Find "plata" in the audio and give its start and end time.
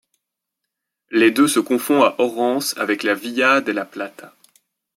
3.85-4.35